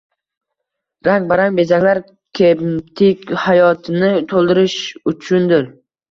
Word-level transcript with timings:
Rang-barang 1.07 1.57
bezaklar 1.59 1.99
kemtik 2.39 3.27
hayotini 3.43 4.09
toʻldirish 4.31 4.79
uchundir. 5.13 5.69